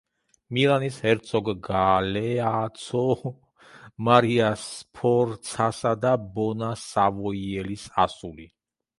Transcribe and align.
მილანის 0.57 0.95
ჰერცოგ 1.07 1.49
გალეაცო 1.65 3.01
მარია 4.07 4.47
სფორცასა 4.61 5.91
და 6.05 6.15
ბონა 6.39 6.71
სავოიელის 6.85 7.85
ასული. 8.05 8.47